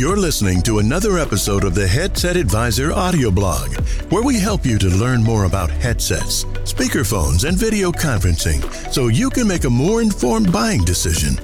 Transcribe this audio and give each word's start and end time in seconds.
You're 0.00 0.16
listening 0.16 0.62
to 0.62 0.78
another 0.78 1.18
episode 1.18 1.62
of 1.62 1.74
the 1.74 1.86
Headset 1.86 2.34
Advisor 2.34 2.90
audio 2.90 3.30
blog, 3.30 3.74
where 4.10 4.22
we 4.22 4.40
help 4.40 4.64
you 4.64 4.78
to 4.78 4.88
learn 4.88 5.22
more 5.22 5.44
about 5.44 5.70
headsets, 5.70 6.44
speakerphones, 6.64 7.46
and 7.46 7.54
video 7.54 7.92
conferencing 7.92 8.62
so 8.90 9.08
you 9.08 9.28
can 9.28 9.46
make 9.46 9.64
a 9.64 9.68
more 9.68 10.00
informed 10.00 10.50
buying 10.50 10.82
decision. 10.84 11.34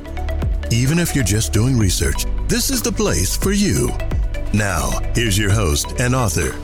Even 0.73 0.99
if 0.99 1.15
you're 1.15 1.23
just 1.23 1.53
doing 1.53 1.79
research, 1.79 2.25
this 2.49 2.71
is 2.71 2.81
the 2.81 2.91
place 2.91 3.37
for 3.37 3.53
you. 3.53 3.89
Now, 4.55 4.89
here's 5.15 5.37
your 5.37 5.51
host 5.51 5.93
and 6.01 6.15
author, 6.15 6.57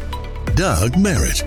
Doug 0.55 0.97
Merritt. 0.97 1.43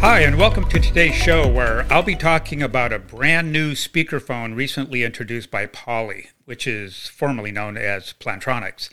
Hi, 0.00 0.22
and 0.22 0.36
welcome 0.36 0.68
to 0.70 0.80
today's 0.80 1.14
show 1.14 1.46
where 1.46 1.86
I'll 1.88 2.02
be 2.02 2.16
talking 2.16 2.64
about 2.64 2.92
a 2.92 2.98
brand 2.98 3.52
new 3.52 3.74
speakerphone 3.74 4.56
recently 4.56 5.04
introduced 5.04 5.52
by 5.52 5.66
Poly, 5.66 6.30
which 6.50 6.66
is 6.66 7.06
formerly 7.06 7.52
known 7.52 7.76
as 7.76 8.12
Plantronics. 8.18 8.90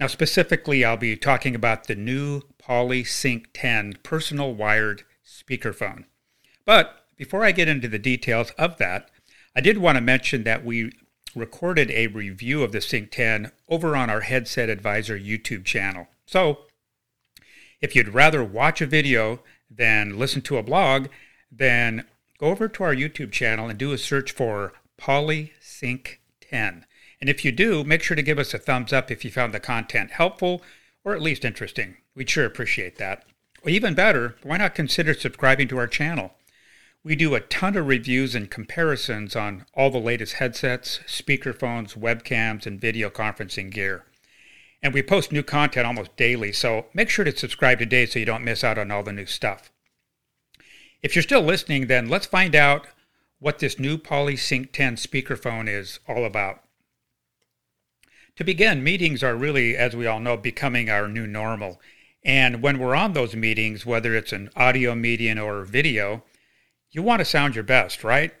Now, 0.00 0.06
specifically, 0.06 0.82
I'll 0.82 0.96
be 0.96 1.14
talking 1.14 1.54
about 1.54 1.88
the 1.88 1.94
new 1.94 2.40
PolySync 2.66 3.44
10 3.52 3.98
personal 4.02 4.54
wired 4.54 5.02
speakerphone. 5.22 6.04
But 6.64 7.04
before 7.18 7.44
I 7.44 7.52
get 7.52 7.68
into 7.68 7.86
the 7.86 7.98
details 7.98 8.52
of 8.52 8.78
that, 8.78 9.10
I 9.54 9.60
did 9.60 9.76
want 9.76 9.96
to 9.96 10.00
mention 10.00 10.44
that 10.44 10.64
we 10.64 10.90
recorded 11.34 11.90
a 11.90 12.06
review 12.06 12.62
of 12.62 12.72
the 12.72 12.80
Sync 12.80 13.10
10 13.10 13.52
over 13.68 13.94
on 13.94 14.08
our 14.08 14.22
Headset 14.22 14.70
Advisor 14.70 15.18
YouTube 15.18 15.66
channel. 15.66 16.08
So, 16.24 16.60
if 17.82 17.94
you'd 17.94 18.14
rather 18.14 18.42
watch 18.42 18.80
a 18.80 18.86
video 18.86 19.40
than 19.70 20.18
listen 20.18 20.40
to 20.40 20.56
a 20.56 20.62
blog, 20.62 21.08
then 21.52 22.06
go 22.38 22.46
over 22.46 22.68
to 22.68 22.84
our 22.84 22.94
YouTube 22.94 23.32
channel 23.32 23.68
and 23.68 23.78
do 23.78 23.92
a 23.92 23.98
search 23.98 24.32
for 24.32 24.72
PolySync 24.98 26.16
10. 26.50 26.86
And 27.20 27.30
if 27.30 27.44
you 27.44 27.52
do, 27.52 27.84
make 27.84 28.02
sure 28.02 28.14
to 28.14 28.22
give 28.22 28.38
us 28.38 28.54
a 28.54 28.58
thumbs 28.58 28.92
up 28.92 29.10
if 29.10 29.24
you 29.24 29.30
found 29.30 29.54
the 29.54 29.60
content 29.60 30.12
helpful 30.12 30.62
or 31.04 31.14
at 31.14 31.22
least 31.22 31.44
interesting. 31.44 31.96
We'd 32.14 32.28
sure 32.28 32.44
appreciate 32.44 32.98
that. 32.98 33.24
Or 33.62 33.70
even 33.70 33.94
better, 33.94 34.36
why 34.42 34.58
not 34.58 34.74
consider 34.74 35.14
subscribing 35.14 35.68
to 35.68 35.78
our 35.78 35.86
channel? 35.86 36.34
We 37.04 37.14
do 37.14 37.36
a 37.36 37.40
ton 37.40 37.76
of 37.76 37.86
reviews 37.86 38.34
and 38.34 38.50
comparisons 38.50 39.36
on 39.36 39.64
all 39.74 39.90
the 39.90 39.98
latest 39.98 40.34
headsets, 40.34 40.98
speakerphones, 41.06 41.96
webcams, 41.96 42.66
and 42.66 42.80
video 42.80 43.08
conferencing 43.08 43.70
gear. 43.70 44.04
And 44.82 44.92
we 44.92 45.02
post 45.02 45.30
new 45.30 45.44
content 45.44 45.86
almost 45.86 46.16
daily, 46.16 46.52
so 46.52 46.86
make 46.92 47.08
sure 47.08 47.24
to 47.24 47.36
subscribe 47.36 47.78
today 47.78 48.06
so 48.06 48.18
you 48.18 48.24
don't 48.24 48.44
miss 48.44 48.64
out 48.64 48.76
on 48.76 48.90
all 48.90 49.04
the 49.04 49.12
new 49.12 49.26
stuff. 49.26 49.70
If 51.02 51.14
you're 51.14 51.22
still 51.22 51.42
listening, 51.42 51.86
then 51.86 52.08
let's 52.08 52.26
find 52.26 52.56
out 52.56 52.88
what 53.38 53.58
this 53.58 53.78
new 53.78 53.98
PolySync 53.98 54.72
10 54.72 54.96
speakerphone 54.96 55.68
is 55.68 56.00
all 56.08 56.24
about. 56.24 56.62
To 58.36 58.44
begin, 58.44 58.84
meetings 58.84 59.22
are 59.22 59.34
really, 59.34 59.76
as 59.76 59.96
we 59.96 60.06
all 60.06 60.20
know, 60.20 60.36
becoming 60.36 60.90
our 60.90 61.08
new 61.08 61.26
normal. 61.26 61.80
And 62.22 62.62
when 62.62 62.78
we're 62.78 62.94
on 62.94 63.12
those 63.12 63.34
meetings, 63.34 63.86
whether 63.86 64.14
it's 64.14 64.32
an 64.32 64.50
audio 64.56 64.94
medium 64.94 65.38
or 65.38 65.64
video, 65.64 66.24
you 66.90 67.02
want 67.02 67.20
to 67.20 67.24
sound 67.24 67.54
your 67.54 67.64
best, 67.64 68.04
right? 68.04 68.32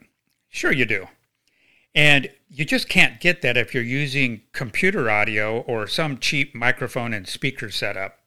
Sure, 0.48 0.72
you 0.72 0.84
do. 0.84 1.08
And 1.94 2.30
you 2.50 2.66
just 2.66 2.90
can't 2.90 3.20
get 3.20 3.40
that 3.40 3.56
if 3.56 3.72
you're 3.72 3.82
using 3.82 4.42
computer 4.52 5.10
audio 5.10 5.60
or 5.60 5.86
some 5.86 6.18
cheap 6.18 6.54
microphone 6.54 7.14
and 7.14 7.26
speaker 7.26 7.70
setup. 7.70 8.18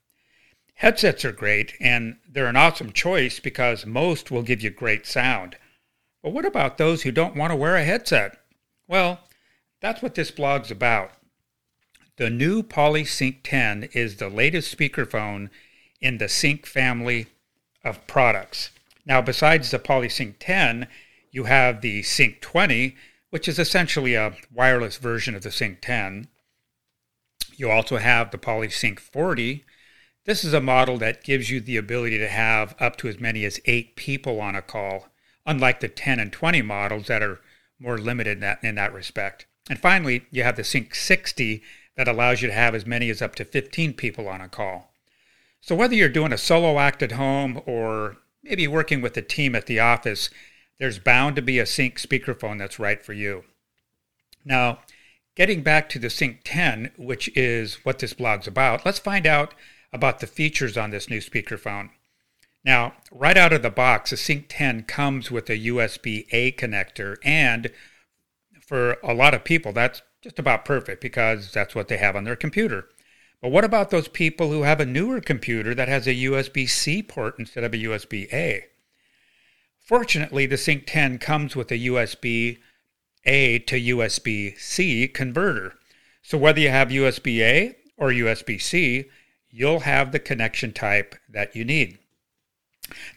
Headsets 0.75 1.23
are 1.23 1.31
great 1.31 1.73
and 1.79 2.17
they're 2.27 2.47
an 2.47 2.55
awesome 2.55 2.91
choice 2.91 3.39
because 3.39 3.85
most 3.85 4.31
will 4.31 4.41
give 4.41 4.61
you 4.61 4.71
great 4.71 5.05
sound. 5.05 5.55
But 6.21 6.33
what 6.33 6.45
about 6.45 6.77
those 6.77 7.03
who 7.03 7.11
don't 7.11 7.35
want 7.35 7.51
to 7.51 7.55
wear 7.55 7.75
a 7.75 7.83
headset? 7.83 8.37
Well, 8.87 9.21
that's 9.81 10.01
what 10.01 10.15
this 10.15 10.31
blog's 10.31 10.71
about. 10.71 11.11
The 12.17 12.29
new 12.29 12.63
PolySync 12.63 13.37
10 13.43 13.89
is 13.93 14.17
the 14.17 14.29
latest 14.29 14.77
speakerphone 14.77 15.49
in 16.01 16.17
the 16.17 16.27
Sync 16.27 16.65
family 16.65 17.27
of 17.83 18.05
products. 18.07 18.71
Now, 19.05 19.21
besides 19.21 19.71
the 19.71 19.79
PolySync 19.79 20.35
10, 20.39 20.87
you 21.31 21.45
have 21.45 21.81
the 21.81 22.03
Sync 22.03 22.41
20, 22.41 22.95
which 23.29 23.47
is 23.47 23.59
essentially 23.59 24.15
a 24.15 24.35
wireless 24.53 24.97
version 24.97 25.35
of 25.35 25.43
the 25.43 25.51
Sync 25.51 25.79
10. 25.81 26.27
You 27.55 27.69
also 27.69 27.97
have 27.97 28.31
the 28.31 28.37
PolySync 28.37 28.99
40. 28.99 29.63
This 30.25 30.43
is 30.43 30.53
a 30.53 30.61
model 30.61 30.97
that 30.97 31.23
gives 31.23 31.49
you 31.49 31.59
the 31.61 31.77
ability 31.77 32.17
to 32.17 32.27
have 32.27 32.75
up 32.79 32.97
to 32.97 33.07
as 33.07 33.19
many 33.19 33.45
as 33.45 33.59
eight 33.65 33.95
people 33.95 34.41
on 34.41 34.55
a 34.55 34.61
call, 34.61 35.07
unlike 35.45 35.79
the 35.79 35.87
10 35.87 36.19
and 36.19 36.31
20 36.31 36.61
models 36.61 37.07
that 37.07 37.23
are 37.23 37.39
more 37.79 37.97
limited 37.97 38.33
in 38.33 38.39
that, 38.41 38.63
in 38.63 38.75
that 38.75 38.93
respect. 38.93 39.45
And 39.69 39.79
finally, 39.79 40.25
you 40.31 40.43
have 40.43 40.55
the 40.55 40.63
Sync 40.63 40.95
60 40.95 41.61
that 41.95 42.07
allows 42.07 42.41
you 42.41 42.47
to 42.47 42.53
have 42.53 42.75
as 42.75 42.85
many 42.85 43.09
as 43.09 43.21
up 43.21 43.35
to 43.35 43.45
15 43.45 43.93
people 43.93 44.27
on 44.27 44.41
a 44.41 44.49
call. 44.49 44.93
So 45.61 45.75
whether 45.75 45.95
you're 45.95 46.09
doing 46.09 46.33
a 46.33 46.37
solo 46.37 46.79
act 46.79 47.03
at 47.03 47.13
home 47.13 47.61
or 47.65 48.17
maybe 48.43 48.67
working 48.67 49.01
with 49.01 49.17
a 49.17 49.21
team 49.21 49.55
at 49.55 49.65
the 49.65 49.79
office, 49.79 50.29
there's 50.79 50.99
bound 50.99 51.35
to 51.35 51.41
be 51.41 51.59
a 51.59 51.65
Sync 51.65 51.99
speakerphone 51.99 52.57
that's 52.57 52.79
right 52.79 53.03
for 53.03 53.13
you. 53.13 53.43
Now, 54.45 54.79
getting 55.35 55.61
back 55.61 55.89
to 55.89 55.99
the 55.99 56.09
Sync 56.09 56.41
10, 56.45 56.91
which 56.97 57.29
is 57.37 57.75
what 57.83 57.99
this 57.99 58.13
blog's 58.13 58.47
about, 58.47 58.85
let's 58.85 58.99
find 58.99 59.27
out 59.27 59.53
about 59.91 60.19
the 60.19 60.27
features 60.27 60.77
on 60.77 60.91
this 60.91 61.09
new 61.09 61.19
speakerphone. 61.19 61.89
Now, 62.63 62.93
right 63.11 63.37
out 63.37 63.53
of 63.53 63.61
the 63.61 63.69
box, 63.69 64.09
the 64.09 64.17
Sync 64.17 64.47
10 64.49 64.83
comes 64.83 65.31
with 65.31 65.49
a 65.49 65.57
USB 65.57 66.25
A 66.31 66.51
connector, 66.51 67.17
and 67.23 67.71
for 68.61 68.97
a 69.03 69.13
lot 69.13 69.33
of 69.33 69.43
people, 69.43 69.71
that's 69.71 70.01
just 70.21 70.39
about 70.39 70.65
perfect 70.65 71.01
because 71.01 71.51
that's 71.51 71.73
what 71.73 71.87
they 71.87 71.97
have 71.97 72.15
on 72.15 72.25
their 72.25 72.35
computer. 72.35 72.89
But 73.41 73.51
what 73.51 73.63
about 73.63 73.89
those 73.89 74.09
people 74.09 74.51
who 74.51 74.63
have 74.63 74.81
a 74.81 74.85
newer 74.85 75.21
computer 75.21 75.73
that 75.73 75.87
has 75.87 76.05
a 76.05 76.13
USB 76.13 76.69
C 76.69 77.01
port 77.01 77.35
instead 77.39 77.63
of 77.63 77.73
a 77.73 77.77
USB 77.77 78.31
A? 78.33 78.65
Fortunately, 79.79 80.45
the 80.45 80.57
Sync 80.57 80.83
10 80.85 81.17
comes 81.19 81.55
with 81.55 81.71
a 81.71 81.79
USB 81.79 82.57
A 83.25 83.59
to 83.59 83.79
USB 83.79 84.59
C 84.59 85.07
converter. 85.07 85.75
So 86.21 86.37
whether 86.37 86.59
you 86.59 86.69
have 86.69 86.89
USB 86.89 87.39
A 87.39 87.75
or 87.97 88.09
USB 88.09 88.61
C, 88.61 89.05
you'll 89.49 89.79
have 89.79 90.11
the 90.11 90.19
connection 90.19 90.73
type 90.73 91.15
that 91.29 91.55
you 91.55 91.63
need. 91.63 91.97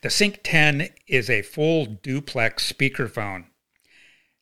The 0.02 0.10
Sync 0.10 0.40
10 0.42 0.90
is 1.06 1.28
a 1.30 1.42
full 1.42 1.86
duplex 1.86 2.70
speakerphone. 2.72 3.46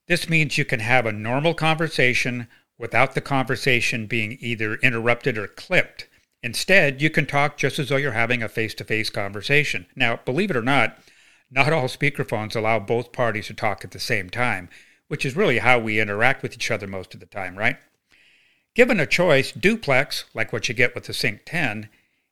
This 0.06 0.28
means 0.28 0.58
you 0.58 0.64
can 0.64 0.80
have 0.80 1.06
a 1.06 1.12
normal 1.12 1.54
conversation 1.54 2.48
without 2.78 3.14
the 3.14 3.20
conversation 3.20 4.06
being 4.06 4.38
either 4.40 4.74
interrupted 4.76 5.36
or 5.38 5.46
clipped. 5.46 6.08
Instead, 6.42 7.02
you 7.02 7.10
can 7.10 7.26
talk 7.26 7.56
just 7.56 7.78
as 7.78 7.88
though 7.88 7.96
you're 7.96 8.12
having 8.12 8.42
a 8.42 8.48
face 8.48 8.74
to 8.74 8.84
face 8.84 9.10
conversation. 9.10 9.86
Now, 9.94 10.20
believe 10.24 10.50
it 10.50 10.56
or 10.56 10.62
not, 10.62 10.98
not 11.50 11.72
all 11.72 11.84
speakerphones 11.84 12.56
allow 12.56 12.78
both 12.78 13.12
parties 13.12 13.48
to 13.48 13.54
talk 13.54 13.84
at 13.84 13.90
the 13.90 14.00
same 14.00 14.30
time, 14.30 14.68
which 15.08 15.26
is 15.26 15.36
really 15.36 15.58
how 15.58 15.78
we 15.78 16.00
interact 16.00 16.42
with 16.42 16.54
each 16.54 16.70
other 16.70 16.86
most 16.86 17.12
of 17.12 17.20
the 17.20 17.26
time, 17.26 17.58
right? 17.58 17.76
Given 18.74 19.00
a 19.00 19.06
choice, 19.06 19.52
duplex, 19.52 20.24
like 20.32 20.52
what 20.52 20.68
you 20.68 20.74
get 20.74 20.94
with 20.94 21.04
the 21.04 21.12
Sync 21.12 21.42
10, 21.44 21.88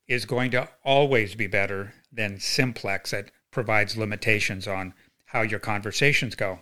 is 0.07 0.25
going 0.25 0.51
to 0.53 0.69
always 0.85 1.35
be 1.35 1.47
better 1.47 1.93
than 2.13 2.41
simplex 2.41 3.11
that 3.11 3.31
provides 3.51 3.97
limitations 3.97 4.67
on 4.67 4.95
how 5.27 5.43
your 5.43 5.61
conversations 5.61 6.35
go. 6.35 6.61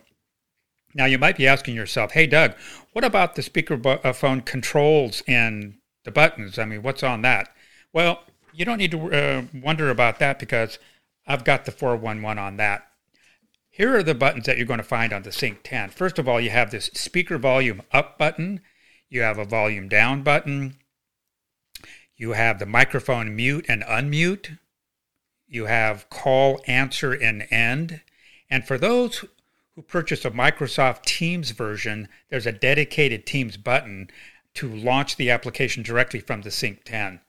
Now, 0.95 1.05
you 1.05 1.19
might 1.19 1.37
be 1.37 1.47
asking 1.47 1.75
yourself, 1.75 2.13
hey, 2.13 2.27
Doug, 2.27 2.55
what 2.93 3.05
about 3.05 3.35
the 3.35 3.43
speakerphone 3.43 4.39
uh, 4.39 4.43
controls 4.45 5.23
and 5.29 5.75
the 6.05 6.11
buttons? 6.11 6.59
I 6.59 6.65
mean, 6.65 6.83
what's 6.83 7.03
on 7.03 7.23
that? 7.23 7.55
Well, 7.93 8.23
you 8.53 8.65
don't 8.65 8.79
need 8.79 8.93
to 8.93 9.13
uh, 9.13 9.43
wonder 9.53 9.91
about 9.91 10.19
that 10.21 10.39
because 10.39 10.79
I've 11.27 11.45
got 11.45 11.67
the 11.67 11.73
411 11.73 12.39
on 12.39 12.57
that. 12.57 12.89
Here 13.69 13.95
are 13.95 14.03
the 14.03 14.15
buttons 14.15 14.47
that 14.47 14.57
you're 14.57 14.67
going 14.67 14.79
to 14.79 14.85
find 14.85 15.13
on 15.13 15.23
the 15.23 15.33
Sync 15.33 15.61
10. 15.65 15.91
First 15.91 16.19
of 16.19 16.27
all, 16.27 16.41
you 16.41 16.49
have 16.49 16.71
this 16.71 16.87
speaker 16.95 17.37
volume 17.37 17.83
up 17.93 18.17
button. 18.17 18.63
You 19.11 19.21
have 19.21 19.39
a 19.39 19.45
volume 19.45 19.89
down 19.89 20.23
button. 20.23 20.79
You 22.17 22.33
have 22.33 22.59
the 22.59 22.65
microphone 22.65 23.37
mute 23.37 23.67
and 23.69 23.83
unmute. 23.83 24.59
You 25.49 25.67
have 25.67 26.09
call, 26.11 26.61
answer, 26.67 27.13
and 27.13 27.47
end. 27.51 28.01
And 28.51 28.67
for 28.67 28.79
those 28.79 29.25
who 29.75 29.83
purchase 29.83 30.25
a 30.25 30.31
Microsoft 30.31 31.03
Teams 31.03 31.51
version, 31.51 32.09
there's 32.31 32.47
a 32.47 32.53
dedicated 32.53 33.27
Teams 33.27 33.57
button 33.57 34.11
to 34.55 34.75
launch 34.75 35.17
the 35.17 35.31
application 35.31 35.83
directly 35.83 36.21
from 36.21 36.43
the 36.43 36.51
Sync 36.51 36.85
10. 36.85 37.21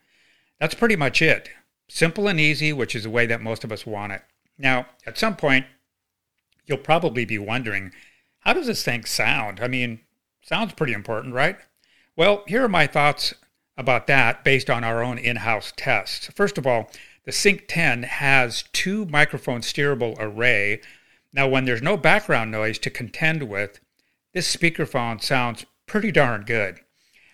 That's 0.59 0.73
pretty 0.73 0.95
much 0.95 1.21
it. 1.21 1.49
Simple 1.89 2.27
and 2.27 2.39
easy, 2.39 2.73
which 2.73 2.95
is 2.95 3.03
the 3.03 3.09
way 3.09 3.25
that 3.25 3.41
most 3.41 3.63
of 3.63 3.71
us 3.71 3.85
want 3.85 4.13
it. 4.13 4.23
Now, 4.57 4.87
at 5.05 5.17
some 5.17 5.35
point, 5.35 5.65
you'll 6.65 6.77
probably 6.77 7.25
be 7.25 7.37
wondering, 7.37 7.91
how 8.39 8.53
does 8.53 8.67
this 8.67 8.83
thing 8.83 9.05
sound? 9.05 9.59
I 9.59 9.67
mean, 9.67 9.99
sounds 10.41 10.73
pretty 10.73 10.93
important, 10.93 11.33
right? 11.33 11.57
Well, 12.15 12.43
here 12.47 12.63
are 12.63 12.69
my 12.69 12.87
thoughts 12.87 13.33
about 13.77 14.07
that 14.07 14.43
based 14.43 14.69
on 14.69 14.83
our 14.83 15.03
own 15.03 15.17
in 15.17 15.35
house 15.37 15.71
tests. 15.75 16.27
First 16.33 16.57
of 16.57 16.65
all, 16.65 16.89
the 17.27 17.33
Sync 17.33 17.65
10 17.67 18.03
has 18.03 18.63
two 18.71 19.03
microphone 19.07 19.59
steerable 19.59 20.15
array. 20.17 20.79
Now, 21.33 21.45
when 21.45 21.65
there's 21.65 21.81
no 21.81 21.97
background 21.97 22.51
noise 22.51 22.79
to 22.79 22.89
contend 22.89 23.49
with, 23.49 23.81
this 24.33 24.55
speakerphone 24.55 25.21
sounds 25.21 25.65
pretty 25.87 26.09
darn 26.09 26.43
good. 26.43 26.79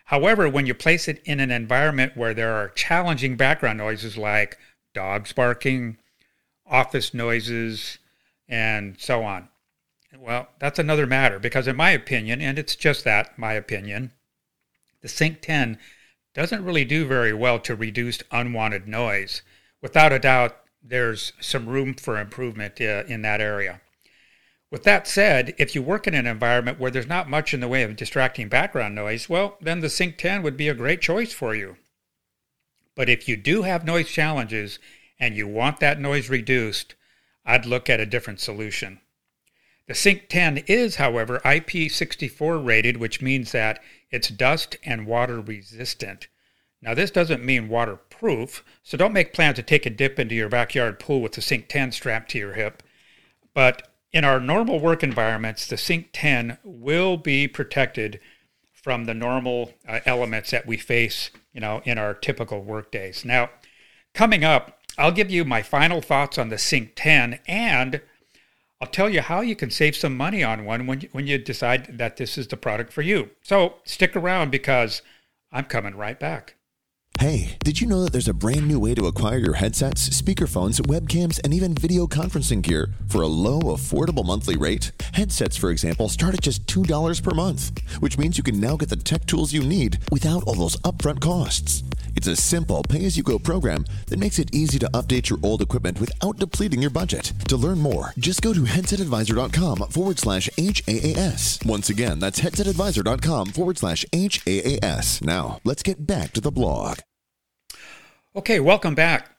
However, 0.06 0.50
when 0.50 0.66
you 0.66 0.74
place 0.74 1.08
it 1.08 1.22
in 1.26 1.40
an 1.40 1.52
environment 1.52 2.18
where 2.18 2.34
there 2.34 2.54
are 2.54 2.70
challenging 2.70 3.38
background 3.38 3.78
noises 3.78 4.18
like 4.18 4.58
dogs 4.96 5.32
barking, 5.32 6.00
office 6.66 7.14
noises, 7.14 8.00
and 8.50 9.00
so 9.00 9.24
on, 9.24 9.48
well, 10.18 10.50
that's 10.58 10.80
another 10.80 11.06
matter 11.06 11.38
because, 11.38 11.68
in 11.68 11.76
my 11.76 11.92
opinion, 11.92 12.42
and 12.42 12.58
it's 12.58 12.76
just 12.76 13.04
that, 13.04 13.38
my 13.38 13.54
opinion, 13.54 14.12
the 15.02 15.08
Sync 15.08 15.42
10 15.42 15.78
doesn't 16.34 16.66
really 16.66 16.84
do 16.84 17.06
very 17.06 17.32
well 17.32 17.60
to 17.60 17.76
reduce 17.76 18.24
unwanted 18.32 18.88
noise. 18.88 19.44
Without 19.84 20.14
a 20.14 20.18
doubt, 20.18 20.56
there's 20.82 21.34
some 21.42 21.68
room 21.68 21.94
for 21.94 22.18
improvement 22.18 22.80
uh, 22.80 23.04
in 23.06 23.22
that 23.24 23.42
area. 23.42 23.82
With 24.72 24.84
that 24.84 25.10
said, 25.10 25.54
if 25.58 25.76
you 25.76 25.82
work 25.82 26.08
in 26.08 26.14
an 26.14 26.26
environment 26.26 26.80
where 26.80 26.90
there's 26.90 27.06
not 27.06 27.30
much 27.30 27.54
in 27.54 27.60
the 27.60 27.68
way 27.68 27.84
of 27.84 27.98
distracting 27.98 28.48
background 28.48 28.96
noise, 28.96 29.28
well, 29.28 29.58
then 29.60 29.82
the 29.82 29.90
Sync 29.90 30.18
10 30.18 30.42
would 30.42 30.56
be 30.56 30.70
a 30.70 30.74
great 30.74 31.02
choice 31.02 31.34
for 31.34 31.54
you. 31.54 31.76
But 32.96 33.10
if 33.10 33.28
you 33.28 33.36
do 33.36 33.64
have 33.64 33.84
noise 33.84 34.08
challenges 34.08 34.80
and 35.20 35.36
you 35.36 35.50
want 35.50 35.82
that 35.82 36.00
noise 36.00 36.30
reduced, 36.30 36.96
I'd 37.46 37.66
look 37.66 37.90
at 37.90 38.00
a 38.00 38.06
different 38.06 38.40
solution. 38.40 39.02
The 39.88 39.96
Sync 39.96 40.30
10 40.30 40.60
is, 40.60 40.96
however, 40.96 41.42
IP64 41.44 42.66
rated, 42.66 42.96
which 42.96 43.22
means 43.22 43.52
that 43.52 43.84
it's 44.12 44.30
dust 44.30 44.78
and 44.86 45.06
water 45.06 45.42
resistant. 45.42 46.30
Now, 46.84 46.94
this 46.94 47.12
doesn't 47.12 47.46
mean 47.46 47.70
waterproof, 47.70 48.62
so 48.84 48.98
don't 48.98 49.14
make 49.14 49.32
plans 49.32 49.56
to 49.56 49.64
take 49.64 49.86
a 49.86 49.90
dip 49.90 50.20
into 50.20 50.36
your 50.36 50.50
backyard 50.50 51.00
pool 51.00 51.22
with 51.22 51.32
the 51.32 51.42
Sync 51.42 51.70
10 51.70 51.94
strapped 51.94 52.32
to 52.32 52.38
your 52.38 52.54
hip. 52.54 52.84
But 53.54 53.88
in 54.12 54.26
our 54.26 54.38
normal 54.42 54.82
work 54.82 55.02
environments, 55.02 55.66
the 55.66 55.78
Sync 55.78 56.10
10 56.12 56.58
will 56.62 57.16
be 57.16 57.48
protected 57.48 58.20
from 58.74 59.06
the 59.06 59.14
normal 59.14 59.72
uh, 59.88 60.02
elements 60.06 60.52
that 60.52 60.68
we 60.68 60.76
face, 60.76 61.32
you 61.54 61.62
know, 61.62 61.82
in 61.86 61.98
our 61.98 62.14
typical 62.14 62.62
work 62.62 62.92
days. 62.92 63.24
Now, 63.24 63.50
coming 64.14 64.44
up, 64.44 64.78
I'll 64.98 65.14
give 65.14 65.32
you 65.32 65.46
my 65.46 65.62
final 65.62 66.02
thoughts 66.02 66.38
on 66.38 66.50
the 66.50 66.58
Sync 66.58 66.92
10 66.98 67.40
and 67.48 68.02
I'll 68.82 68.90
tell 68.90 69.10
you 69.10 69.22
how 69.22 69.40
you 69.40 69.56
can 69.56 69.72
save 69.72 69.96
some 69.96 70.18
money 70.18 70.44
on 70.44 70.66
one 70.66 70.86
when 70.86 71.00
you, 71.00 71.10
when 71.14 71.28
you 71.28 71.38
decide 71.38 71.98
that 71.98 72.18
this 72.18 72.38
is 72.38 72.50
the 72.50 72.58
product 72.58 72.92
for 72.92 73.02
you. 73.02 73.30
So 73.42 73.76
stick 73.86 74.18
around 74.18 74.52
because 74.52 75.02
I'm 75.50 75.64
coming 75.64 75.96
right 75.96 76.20
back. 76.20 76.56
Hey, 77.20 77.58
did 77.64 77.80
you 77.80 77.88
know 77.88 78.04
that 78.04 78.12
there's 78.12 78.28
a 78.28 78.34
brand 78.34 78.68
new 78.68 78.80
way 78.80 78.96
to 78.96 79.06
acquire 79.06 79.38
your 79.38 79.54
headsets, 79.54 80.10
speakerphones, 80.10 80.82
webcams, 80.82 81.40
and 81.44 81.54
even 81.54 81.74
video 81.74 82.06
conferencing 82.08 82.62
gear 82.62 82.90
for 83.08 83.22
a 83.22 83.28
low, 83.28 83.60
affordable 83.62 84.26
monthly 84.26 84.58
rate? 84.58 84.92
Headsets, 85.14 85.56
for 85.56 85.70
example, 85.70 86.10
start 86.10 86.34
at 86.34 86.42
just 86.42 86.66
$2 86.66 87.24
per 87.24 87.32
month, 87.32 87.80
which 88.02 88.18
means 88.18 88.38
you 88.38 88.44
can 88.44 88.60
now 88.60 88.76
get 88.76 88.90
the 88.90 88.96
tech 88.96 89.26
tools 89.26 89.54
you 89.54 89.64
need 89.64 90.00
without 90.12 90.44
all 90.44 90.56
those 90.56 90.76
upfront 90.78 91.22
costs. 91.22 91.84
It's 92.16 92.28
a 92.28 92.36
simple 92.36 92.84
pay 92.84 93.06
as 93.06 93.18
you 93.18 93.24
go 93.24 93.40
program 93.40 93.86
that 94.08 94.20
makes 94.20 94.40
it 94.40 94.54
easy 94.54 94.80
to 94.80 94.88
update 94.88 95.30
your 95.30 95.40
old 95.44 95.62
equipment 95.62 96.00
without 96.00 96.38
depleting 96.38 96.82
your 96.82 96.92
budget. 96.92 97.34
To 97.48 97.58
learn 97.58 97.80
more, 97.80 98.14
just 98.18 98.42
go 98.42 98.54
to 98.54 98.62
headsetadvisor.com 98.62 99.78
forward 99.90 100.20
slash 100.20 100.50
HAAS. 100.58 101.66
Once 101.66 101.90
again, 101.90 102.20
that's 102.20 102.42
headsetadvisor.com 102.42 103.48
forward 103.48 103.78
slash 103.78 104.06
HAAS. 104.14 105.24
Now, 105.24 105.60
let's 105.64 105.84
get 105.84 106.06
back 106.06 106.32
to 106.34 106.42
the 106.42 106.52
blog. 106.52 107.00
Okay, 108.36 108.60
welcome 108.60 108.96
back. 108.96 109.30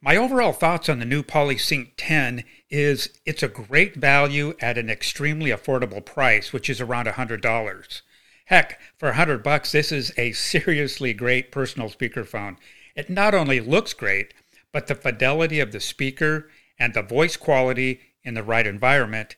My 0.00 0.16
overall 0.16 0.52
thoughts 0.52 0.88
on 0.88 0.98
the 0.98 1.04
new 1.04 1.22
PolySync 1.22 1.92
10 1.96 2.44
is 2.70 3.08
it's 3.26 3.42
a 3.42 3.48
great 3.48 3.96
value 3.96 4.54
at 4.60 4.78
an 4.78 4.88
extremely 4.90 5.50
affordable 5.50 6.04
price, 6.04 6.52
which 6.52 6.70
is 6.70 6.80
around 6.80 7.06
$100. 7.06 8.02
Heck, 8.48 8.78
for 8.98 9.08
a 9.10 9.14
hundred 9.14 9.42
bucks, 9.42 9.72
this 9.72 9.90
is 9.90 10.12
a 10.18 10.32
seriously 10.32 11.14
great 11.14 11.50
personal 11.50 11.88
speakerphone. 11.88 12.56
It 12.94 13.08
not 13.08 13.34
only 13.34 13.60
looks 13.60 13.94
great, 13.94 14.34
but 14.70 14.86
the 14.86 14.94
fidelity 14.94 15.60
of 15.60 15.72
the 15.72 15.80
speaker 15.80 16.50
and 16.78 16.92
the 16.92 17.02
voice 17.02 17.36
quality 17.36 18.00
in 18.22 18.34
the 18.34 18.42
right 18.42 18.66
environment 18.66 19.36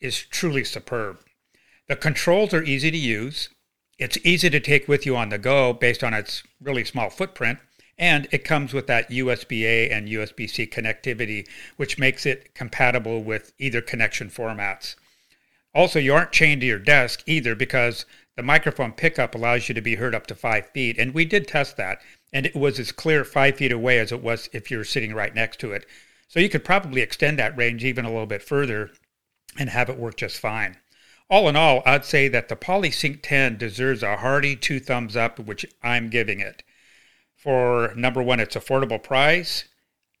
is 0.00 0.18
truly 0.18 0.64
superb. 0.64 1.22
The 1.86 1.96
controls 1.96 2.52
are 2.52 2.62
easy 2.62 2.90
to 2.90 2.96
use. 2.96 3.50
It's 3.98 4.18
easy 4.24 4.50
to 4.50 4.60
take 4.60 4.88
with 4.88 5.06
you 5.06 5.16
on 5.16 5.28
the 5.28 5.38
go 5.38 5.72
based 5.72 6.02
on 6.02 6.14
its 6.14 6.42
really 6.60 6.84
small 6.84 7.10
footprint. 7.10 7.58
And 7.98 8.26
it 8.32 8.44
comes 8.44 8.72
with 8.72 8.86
that 8.86 9.10
USB 9.10 9.62
A 9.62 9.90
and 9.90 10.08
USB 10.08 10.48
C 10.48 10.66
connectivity, 10.66 11.46
which 11.76 11.98
makes 11.98 12.24
it 12.24 12.54
compatible 12.54 13.22
with 13.22 13.52
either 13.58 13.82
connection 13.82 14.30
formats. 14.30 14.94
Also, 15.74 15.98
you 15.98 16.14
aren't 16.14 16.32
chained 16.32 16.62
to 16.62 16.66
your 16.66 16.78
desk 16.78 17.22
either 17.26 17.54
because 17.54 18.06
the 18.40 18.46
microphone 18.46 18.92
pickup 18.92 19.34
allows 19.34 19.68
you 19.68 19.74
to 19.74 19.82
be 19.82 19.96
heard 19.96 20.14
up 20.14 20.26
to 20.26 20.34
five 20.34 20.70
feet, 20.70 20.96
and 20.98 21.12
we 21.12 21.26
did 21.26 21.46
test 21.46 21.76
that, 21.76 22.00
and 22.32 22.46
it 22.46 22.56
was 22.56 22.78
as 22.78 22.90
clear 22.90 23.22
five 23.22 23.58
feet 23.58 23.70
away 23.70 23.98
as 23.98 24.12
it 24.12 24.22
was 24.22 24.48
if 24.54 24.70
you're 24.70 24.82
sitting 24.82 25.12
right 25.12 25.34
next 25.34 25.60
to 25.60 25.72
it. 25.72 25.84
So 26.26 26.40
you 26.40 26.48
could 26.48 26.64
probably 26.64 27.02
extend 27.02 27.38
that 27.38 27.54
range 27.54 27.84
even 27.84 28.06
a 28.06 28.08
little 28.08 28.24
bit 28.24 28.42
further 28.42 28.92
and 29.58 29.68
have 29.68 29.90
it 29.90 29.98
work 29.98 30.16
just 30.16 30.38
fine. 30.38 30.78
All 31.28 31.50
in 31.50 31.56
all, 31.56 31.82
I'd 31.84 32.06
say 32.06 32.28
that 32.28 32.48
the 32.48 32.56
PolySync 32.56 33.20
10 33.22 33.58
deserves 33.58 34.02
a 34.02 34.16
hearty 34.16 34.56
two 34.56 34.80
thumbs 34.80 35.18
up, 35.18 35.38
which 35.38 35.66
I'm 35.82 36.08
giving 36.08 36.40
it. 36.40 36.62
For 37.36 37.92
number 37.94 38.22
one, 38.22 38.40
its 38.40 38.56
affordable 38.56 39.02
price, 39.02 39.66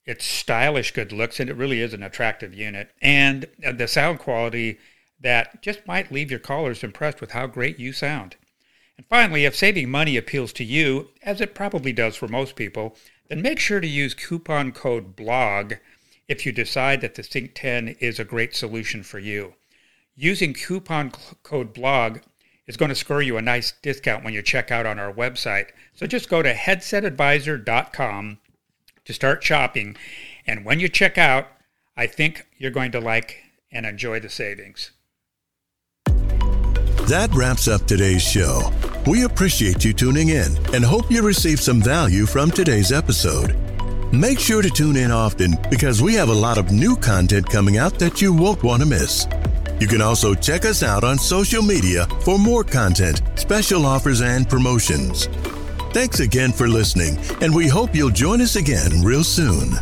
its 0.04 0.26
stylish 0.26 0.92
good 0.92 1.10
looks, 1.10 1.40
and 1.40 1.48
it 1.48 1.56
really 1.56 1.80
is 1.80 1.94
an 1.94 2.02
attractive 2.02 2.52
unit, 2.52 2.90
and 3.00 3.46
the 3.62 3.88
sound 3.88 4.18
quality 4.18 4.78
that 5.20 5.62
just 5.62 5.86
might 5.86 6.12
leave 6.12 6.30
your 6.30 6.40
callers 6.40 6.82
impressed 6.82 7.20
with 7.20 7.32
how 7.32 7.46
great 7.46 7.78
you 7.78 7.92
sound. 7.92 8.36
And 8.96 9.06
finally, 9.06 9.44
if 9.44 9.56
saving 9.56 9.90
money 9.90 10.16
appeals 10.16 10.52
to 10.54 10.64
you, 10.64 11.08
as 11.22 11.40
it 11.40 11.54
probably 11.54 11.92
does 11.92 12.16
for 12.16 12.28
most 12.28 12.56
people, 12.56 12.96
then 13.28 13.42
make 13.42 13.58
sure 13.58 13.80
to 13.80 13.86
use 13.86 14.12
coupon 14.14 14.72
code 14.72 15.16
BLOG 15.16 15.78
if 16.28 16.44
you 16.44 16.52
decide 16.52 17.00
that 17.00 17.14
the 17.14 17.22
Sync 17.22 17.52
10 17.54 17.96
is 18.00 18.18
a 18.18 18.24
great 18.24 18.54
solution 18.54 19.02
for 19.02 19.18
you. 19.18 19.54
Using 20.16 20.52
coupon 20.52 21.12
code 21.42 21.72
BLOG 21.72 22.20
is 22.66 22.76
going 22.76 22.90
to 22.90 22.94
score 22.94 23.22
you 23.22 23.36
a 23.36 23.42
nice 23.42 23.72
discount 23.82 24.22
when 24.22 24.34
you 24.34 24.42
check 24.42 24.70
out 24.70 24.86
on 24.86 24.98
our 24.98 25.12
website. 25.12 25.70
So 25.94 26.06
just 26.06 26.28
go 26.28 26.42
to 26.42 26.54
headsetadvisor.com 26.54 28.38
to 29.04 29.12
start 29.12 29.42
shopping. 29.42 29.96
And 30.46 30.64
when 30.64 30.78
you 30.78 30.88
check 30.88 31.18
out, 31.18 31.48
I 31.96 32.06
think 32.06 32.46
you're 32.58 32.70
going 32.70 32.92
to 32.92 33.00
like 33.00 33.44
and 33.72 33.86
enjoy 33.86 34.20
the 34.20 34.28
savings. 34.28 34.92
That 37.10 37.34
wraps 37.34 37.66
up 37.66 37.84
today's 37.86 38.22
show. 38.22 38.70
We 39.04 39.24
appreciate 39.24 39.84
you 39.84 39.92
tuning 39.92 40.28
in 40.28 40.56
and 40.72 40.84
hope 40.84 41.10
you 41.10 41.22
received 41.22 41.60
some 41.60 41.82
value 41.82 42.24
from 42.24 42.52
today's 42.52 42.92
episode. 42.92 43.56
Make 44.12 44.38
sure 44.38 44.62
to 44.62 44.70
tune 44.70 44.94
in 44.94 45.10
often 45.10 45.58
because 45.70 46.00
we 46.00 46.14
have 46.14 46.28
a 46.28 46.32
lot 46.32 46.56
of 46.56 46.70
new 46.70 46.94
content 46.94 47.48
coming 47.48 47.78
out 47.78 47.98
that 47.98 48.22
you 48.22 48.32
won't 48.32 48.62
want 48.62 48.80
to 48.82 48.88
miss. 48.88 49.26
You 49.80 49.88
can 49.88 50.00
also 50.00 50.34
check 50.34 50.64
us 50.64 50.84
out 50.84 51.02
on 51.02 51.18
social 51.18 51.64
media 51.64 52.06
for 52.20 52.38
more 52.38 52.62
content, 52.62 53.22
special 53.34 53.86
offers, 53.86 54.22
and 54.22 54.48
promotions. 54.48 55.26
Thanks 55.92 56.20
again 56.20 56.52
for 56.52 56.68
listening, 56.68 57.18
and 57.40 57.52
we 57.52 57.66
hope 57.66 57.92
you'll 57.92 58.10
join 58.10 58.40
us 58.40 58.54
again 58.54 59.02
real 59.02 59.24
soon. 59.24 59.72